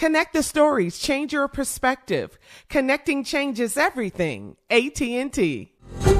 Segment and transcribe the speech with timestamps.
[0.00, 2.38] Connect the stories, change your perspective.
[2.70, 4.56] Connecting changes everything.
[4.70, 5.72] AT&T.
[6.06, 6.10] All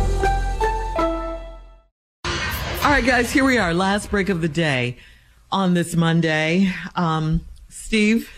[2.85, 3.73] right, guys, here we are.
[3.73, 4.99] Last break of the day
[5.51, 6.71] on this Monday.
[6.95, 7.41] Um,
[7.71, 8.31] Steve,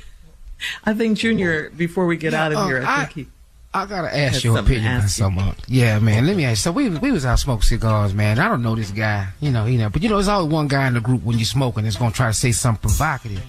[0.85, 3.33] I think Junior, before we get Yeah, out of uh, here, I, I- think he.
[3.75, 5.55] I gotta ask your opinion on something.
[5.67, 6.25] Yeah, man.
[6.27, 6.63] Let me ask.
[6.63, 8.39] So we we was out smoking cigars, man.
[8.39, 10.69] I don't know this guy, you know, you know, but you know, there's always one
[10.69, 13.43] guy in the group when you're smoking that's gonna try to say something provocative.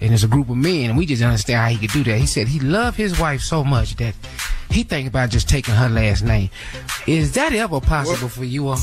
[0.00, 2.18] And there's a group of men, and we just understand how he could do that.
[2.18, 4.14] He said he loved his wife so much that
[4.70, 6.48] he think about just taking her last name.
[7.06, 8.78] Is that ever possible for you all?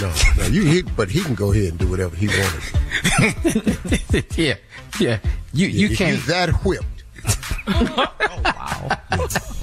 [0.00, 4.24] No, no, you he, but he can go ahead and do whatever he wanted.
[4.36, 4.54] yeah,
[5.00, 5.18] yeah.
[5.52, 6.18] You you can't.
[6.18, 6.84] you that whipped.
[8.36, 8.98] Oh wow.
[9.10, 9.16] I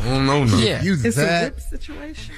[0.06, 0.58] don't know no.
[0.58, 0.82] Yeah.
[0.82, 2.34] You It's a that whip situation.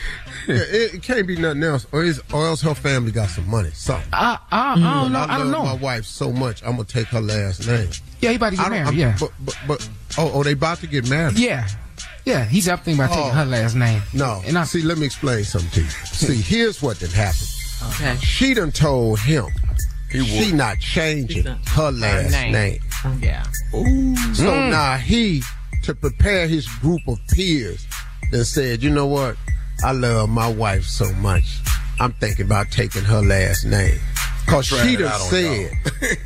[0.47, 3.49] yeah, it, it can't be nothing else, or, is, or else her family got some
[3.49, 3.71] money.
[3.71, 4.09] Something.
[4.11, 5.01] I, I, I mm.
[5.01, 5.19] don't know.
[5.19, 5.75] I, I don't love know.
[5.75, 6.61] my wife so much.
[6.63, 7.89] I'm gonna take her last name.
[8.23, 8.85] Yeah, he about to get married.
[8.87, 11.37] I'm- Yeah, But, but but oh oh they about to get married.
[11.37, 11.67] yeah,
[12.25, 12.45] yeah.
[12.45, 13.33] He's up thinking about taking Oh.
[13.33, 14.01] her last name.
[14.13, 14.41] No.
[14.45, 14.81] and I see.
[14.81, 15.89] Let me explain something to you.
[15.89, 17.47] See, here's what did happen.
[17.89, 18.15] Okay.
[18.21, 19.45] She done told him
[20.11, 22.51] He she not changing not- her last name.
[22.53, 22.79] name.
[23.21, 23.43] Yeah.
[23.71, 24.69] So mm.
[24.71, 25.41] now he,
[25.83, 27.85] to prepare his group of peers,
[28.31, 29.35] then said, you know what?
[29.83, 31.59] I love my wife so much.
[31.99, 33.99] I'm thinking about taking her last name.
[34.47, 35.71] Cause Trying she it done said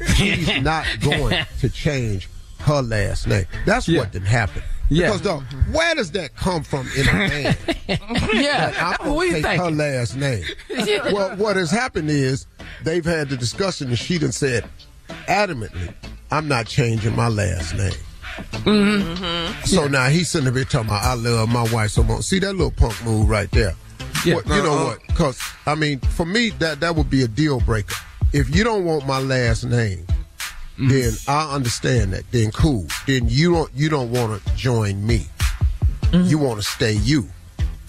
[0.16, 2.28] she's not going to change
[2.60, 3.46] her last name.
[3.66, 4.00] That's Yeah.
[4.00, 4.64] what did happen.
[4.90, 5.08] Yeah.
[5.08, 7.58] Because dog, where does that come from in a man?
[8.34, 8.74] yeah.
[8.78, 10.44] I'm gonna do you take her last name.
[11.14, 12.46] well, what has happened is
[12.84, 14.66] they've had the discussion and she done said
[15.28, 15.94] adamantly,
[16.32, 17.92] I'm not changing my last name.
[18.52, 19.64] Mm-hmm.
[19.66, 22.22] So now he's sitting there talking about I love my wife so much.
[22.24, 23.76] See that little punk move right there.
[24.26, 24.36] Yeah.
[24.36, 24.86] What- you know Uh-uh.
[24.86, 25.08] what?
[25.08, 27.96] Because I mean, for me, that that would be a deal breaker.
[28.34, 30.06] If you don't want my last name,
[30.78, 30.90] Mm-hmm.
[30.90, 32.24] then I understand that.
[32.32, 32.86] Then cool.
[33.08, 35.26] Then you don't you don't want to join me.
[36.12, 36.28] Mm-hmm.
[36.30, 37.28] You want to stay you,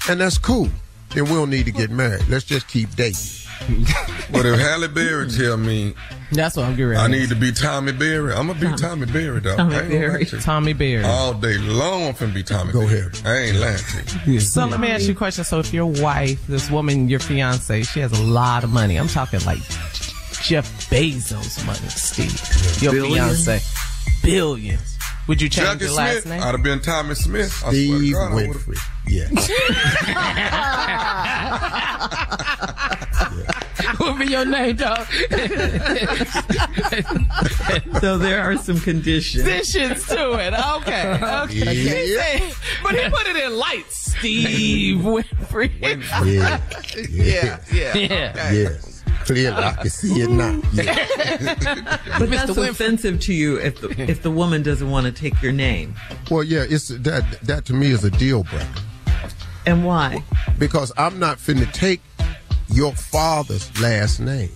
[0.09, 0.71] and that's cool.
[1.15, 2.27] Then we don't need to get married.
[2.29, 3.15] Let's just keep dating.
[4.31, 5.95] But if Halle Berry tell me
[6.33, 7.01] That's what I'm getting ready.
[7.03, 9.57] I need to be Tommy Berry, I'm gonna be Tommy Berry, though.
[9.57, 10.19] Tommy I ain't gonna Berry.
[10.19, 10.43] lie to you.
[10.43, 11.05] Tommy Beard.
[11.07, 13.01] All day long, I'm finna be Tommy Go Berry.
[13.01, 13.21] ahead.
[13.25, 14.41] I ain't lying to you.
[14.41, 15.45] So let me ask you a question.
[15.45, 18.97] So if your wife, this woman, your fiance, she has a lot of money.
[18.97, 19.63] I'm talking like
[20.43, 22.83] Jeff Bezos money, Steve.
[22.83, 23.45] Your Billions?
[23.47, 24.97] fiance, billions.
[25.27, 26.43] Would you change Jackie your last Smith, name?
[26.43, 27.53] I'd have been Tommy Smith.
[27.65, 28.79] I swear to Steve God, Winfrey.
[29.07, 29.29] Yeah.
[34.29, 35.07] what your name, dog?
[38.01, 39.45] So there are some conditions.
[39.45, 40.55] Conditions to it.
[40.55, 41.19] Okay.
[41.23, 41.75] Okay.
[41.75, 42.39] He Yeah.
[42.39, 44.15] said- but he put it in lights.
[44.19, 45.71] Steve Winfrey.
[46.27, 46.61] Yeah.
[47.11, 47.61] Yeah.
[47.71, 47.97] yeah.
[47.97, 48.53] Yeah.
[48.53, 49.03] Yes.
[49.25, 50.61] Clearly, I can see it now.
[50.73, 51.99] Yeah.
[52.19, 55.53] But that's offensive to you if the, if the woman doesn't want to take your
[55.53, 55.95] name.
[56.31, 58.67] Well, yeah, it's that that to me is a deal breaker
[59.67, 60.23] And why?
[60.59, 62.01] because I'm not finna take
[62.69, 64.51] your father's last name.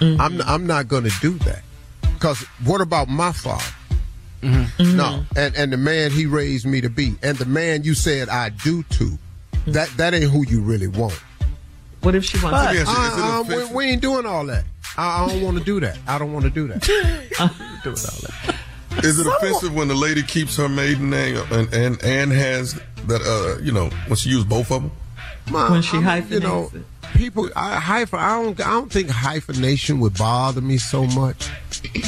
[0.00, 1.62] I'm I'm not gonna do that.
[2.14, 3.64] Because what about my father?
[4.42, 8.28] No, and and the man he raised me to be, and the man you said
[8.28, 9.16] I do to,
[9.68, 11.14] that that ain't who you really want.
[12.00, 12.88] What if she wants Let me to?
[12.88, 14.64] ask you, it Uh, uh, we, we ain't doing all that.
[14.96, 15.96] I, I don't want to do that.
[16.08, 16.82] I don't want to do that.
[17.84, 18.20] doing all
[18.96, 19.04] that.
[19.04, 22.74] Is it offensive when the lady keeps her maiden name and and, and has
[23.06, 24.90] that uh you know when she used both of them?
[25.50, 26.91] Ma, When she I mean, you know, hyphenates it.
[27.14, 28.18] People I hyphen.
[28.18, 28.60] I don't.
[28.60, 31.48] I don't think hyphenation would bother me so much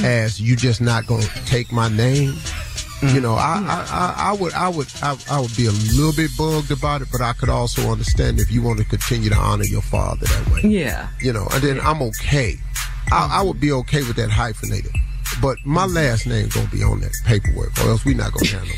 [0.03, 2.35] as you just not gonna take my name.
[3.03, 6.13] You know, I, I, I, I would, I would, I, I would be a little
[6.15, 9.37] bit bugged about it, but I could also understand if you want to continue to
[9.37, 10.61] honor your father that way.
[10.63, 11.11] Yeah.
[11.21, 12.57] You know, and then I'm okay.
[13.13, 14.93] I, I would be okay with that hyphenated.
[15.43, 18.65] But my last name gonna be on that paperwork, or else we not gonna have
[18.65, 18.73] no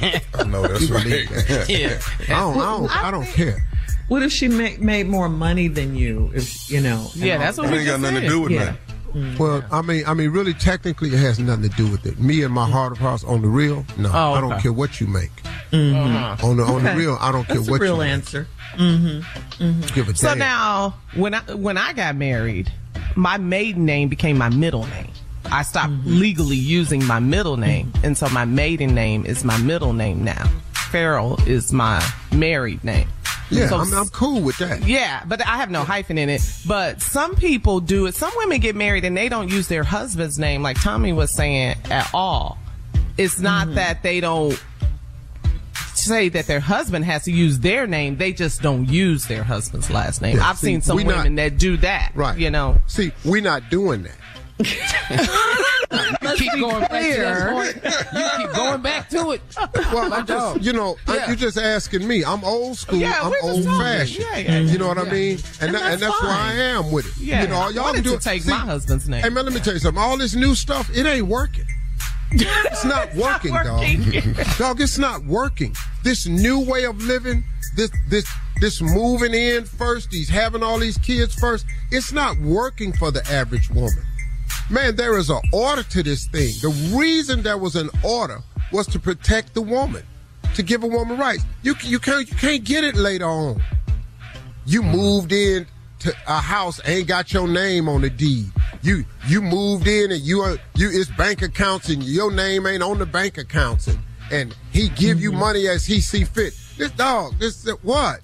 [0.00, 0.22] paperwork.
[0.34, 1.04] I know that's You right.
[1.28, 1.66] that?
[1.68, 2.00] Yeah.
[2.36, 3.62] I don't, I don't, I don't care.
[4.08, 6.30] What if she ma- made more money than you?
[6.34, 7.10] If you know.
[7.14, 7.62] Yeah, all that's that?
[7.62, 8.64] what It we ain't got just nothing to do with Yeah.
[8.64, 8.76] that.
[9.14, 9.38] Mm.
[9.38, 12.18] Well, I mean, I mean, really, technically, it has nothing to do with it.
[12.18, 15.00] Me and my heart of hearts, on the real, no, Oh, I don't care what
[15.00, 15.30] you make.
[15.72, 16.36] Uh-huh.
[16.46, 16.92] On the on Okay.
[16.92, 18.48] the real, I don't care That's what a real you answer.
[18.76, 19.22] make.
[19.94, 20.38] Give a So damn.
[20.38, 22.72] now, when I when I got married,
[23.14, 25.10] my maiden name became my middle name.
[25.52, 29.92] I stopped legally using my middle name, and so my maiden name is my middle
[29.92, 30.44] name now.
[30.90, 33.08] Ferrell is my married name.
[33.50, 34.86] Yeah, So I'm, I'm cool with that.
[34.86, 36.42] Yeah, but I have no hyphen in it.
[36.66, 38.14] But some people do it.
[38.14, 41.76] Some women get married and they don't use their husband's name, like Tommy was saying,
[41.90, 42.58] at all.
[43.16, 43.74] It's not Mm-hmm.
[43.76, 44.62] that they don't
[45.94, 48.16] say that their husband has to use their name.
[48.16, 50.36] They just don't use their husband's last name.
[50.36, 52.12] Yeah, I've see, seen some we not- women that do that.
[52.14, 52.36] Right.
[52.38, 52.78] You know.
[52.88, 54.16] See, we're not doing that.
[56.24, 57.24] You keep going back to clear.
[57.24, 57.74] that point.
[58.14, 59.40] You keep going back to it.
[59.92, 61.26] Well, I'm just, you know, I- Yeah.
[61.28, 62.24] you're just asking me.
[62.24, 62.98] I'm old school.
[62.98, 64.24] Yeah, I'm old fashioned.
[64.30, 65.38] Yeah, yeah, You know what I mean?
[65.60, 67.22] And, And that, and that's that's where I am with it.
[67.22, 68.22] Yeah, You know, I y'all can do to it.
[68.22, 69.22] take See, my husband's name.
[69.22, 70.02] Hey man, let me tell you something.
[70.02, 71.64] All this new stuff, it ain't working.
[72.32, 74.02] It's not working, working.
[74.10, 74.46] dog.
[74.58, 75.74] dog, it's not working.
[76.02, 77.44] This new way of living,
[77.76, 78.26] this this
[78.60, 83.24] this moving in first, these having all these kids first, it's not working for the
[83.30, 84.04] average woman.
[84.70, 86.52] Man, there is an order to this thing.
[86.62, 88.40] The reason there was an order
[88.72, 90.02] was to protect the woman,
[90.54, 91.44] to give a woman rights.
[91.62, 93.62] You you can't you can't get it later on.
[94.66, 95.66] You moved in
[96.00, 98.50] to a house, ain't got your name on the deed.
[98.82, 102.82] You you moved in and you are you it's bank accounts and your name ain't
[102.82, 103.98] on the bank accounts and,
[104.32, 105.40] and he give you mm-hmm.
[105.40, 106.54] money as he see fit.
[106.78, 108.20] This dog, this what?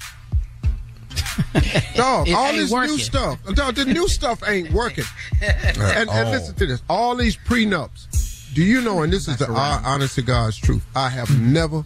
[1.94, 2.92] Dog, It all this working.
[2.94, 3.38] new stuff.
[3.54, 5.04] Dog, the new stuff ain't working.
[5.42, 6.82] and, and listen to this.
[6.88, 8.54] All these prenups.
[8.54, 11.84] Do you know, and this is the hon- honest to God's truth, I have never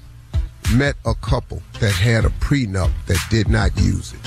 [0.74, 4.20] met a couple that had a prenup that did not use it.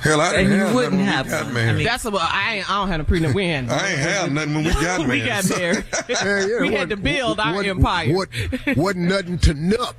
[0.00, 1.54] Hell, I didn't And you have wouldn't when have we got one.
[1.54, 1.68] married.
[1.70, 2.70] I mean- That's what I ain't.
[2.70, 3.34] I don't have a prenup.
[3.34, 3.68] We ain't.
[3.72, 5.22] I ain't have nothing when we got married.
[5.22, 5.84] we got married.
[6.08, 8.14] Yeah, yeah, we what- had to build our what- empire.
[8.14, 8.28] What,
[8.76, 9.94] wasn't nothing to nup.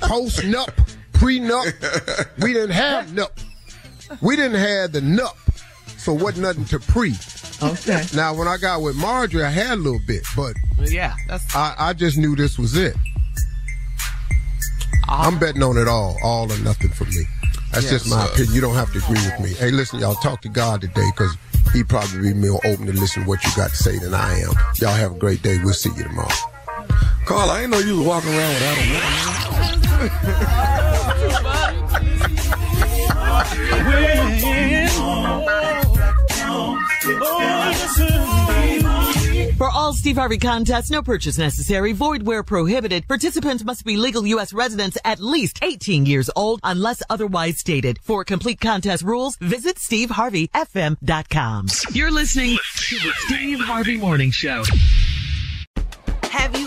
[0.00, 0.70] Post nup,
[1.14, 1.64] pre nup.
[2.42, 3.30] We didn't have nup.
[4.20, 5.36] We didn't have the nup.
[5.98, 7.14] So wasn't nothing to pre.
[7.62, 8.04] Okay.
[8.14, 11.74] Now when I got with Marjorie, I had a little bit, but yeah, that's I,
[11.78, 12.94] I just knew this was it.
[15.08, 15.26] Ah.
[15.26, 17.24] I'm betting on it all, all or nothing for me.
[17.72, 18.54] That's just my opinion.
[18.54, 19.54] You don't have to agree with me.
[19.54, 21.36] Hey, listen, y'all talk to God today because
[21.72, 24.38] he probably be more open to listen to what you got to say than I
[24.40, 24.52] am.
[24.76, 25.58] Y'all have a great day.
[25.62, 26.53] We'll see you tomorrow.
[27.24, 30.34] Carl, I didn't know you was walking around without a woman.
[39.56, 43.06] For all Steve Harvey contests, no purchase necessary, void where prohibited.
[43.08, 44.52] Participants must be legal U.S.
[44.52, 47.98] residents at least 18 years old unless otherwise stated.
[48.02, 51.66] For complete contest rules, visit SteveHarveyFM.com.
[51.92, 54.64] You're listening to the Steve Harvey Morning Show.
[56.24, 56.66] Have you